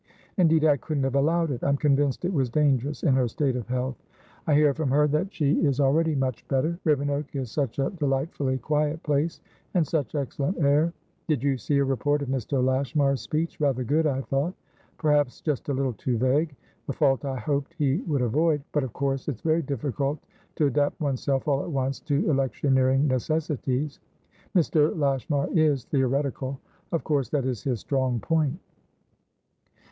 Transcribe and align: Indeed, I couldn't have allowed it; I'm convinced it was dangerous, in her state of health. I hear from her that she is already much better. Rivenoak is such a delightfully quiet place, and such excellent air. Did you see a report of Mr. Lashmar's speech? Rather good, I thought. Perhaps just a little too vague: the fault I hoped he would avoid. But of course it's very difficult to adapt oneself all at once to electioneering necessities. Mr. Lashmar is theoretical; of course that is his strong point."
Indeed, 0.35 0.65
I 0.65 0.77
couldn't 0.77 1.03
have 1.03 1.13
allowed 1.13 1.51
it; 1.51 1.63
I'm 1.63 1.77
convinced 1.77 2.25
it 2.25 2.33
was 2.33 2.49
dangerous, 2.49 3.03
in 3.03 3.13
her 3.13 3.27
state 3.27 3.55
of 3.55 3.67
health. 3.67 4.01
I 4.47 4.55
hear 4.55 4.73
from 4.73 4.89
her 4.89 5.07
that 5.09 5.31
she 5.31 5.59
is 5.63 5.79
already 5.79 6.15
much 6.15 6.47
better. 6.47 6.79
Rivenoak 6.83 7.35
is 7.35 7.51
such 7.51 7.77
a 7.77 7.91
delightfully 7.91 8.57
quiet 8.57 9.03
place, 9.03 9.41
and 9.75 9.85
such 9.85 10.15
excellent 10.15 10.57
air. 10.57 10.91
Did 11.27 11.43
you 11.43 11.55
see 11.55 11.77
a 11.77 11.83
report 11.85 12.23
of 12.23 12.29
Mr. 12.29 12.65
Lashmar's 12.65 13.21
speech? 13.21 13.59
Rather 13.59 13.83
good, 13.83 14.07
I 14.07 14.21
thought. 14.21 14.55
Perhaps 14.97 15.39
just 15.41 15.69
a 15.69 15.73
little 15.75 15.93
too 15.93 16.17
vague: 16.17 16.55
the 16.87 16.93
fault 16.93 17.23
I 17.23 17.35
hoped 17.37 17.75
he 17.75 17.97
would 18.07 18.23
avoid. 18.23 18.63
But 18.71 18.83
of 18.83 18.93
course 18.93 19.27
it's 19.27 19.41
very 19.41 19.61
difficult 19.61 20.17
to 20.55 20.65
adapt 20.65 20.99
oneself 20.99 21.47
all 21.47 21.61
at 21.61 21.69
once 21.69 21.99
to 21.99 22.27
electioneering 22.27 23.05
necessities. 23.05 23.99
Mr. 24.55 24.97
Lashmar 24.97 25.47
is 25.53 25.83
theoretical; 25.85 26.59
of 26.91 27.03
course 27.03 27.29
that 27.29 27.45
is 27.45 27.61
his 27.61 27.81
strong 27.81 28.19
point." 28.19 28.57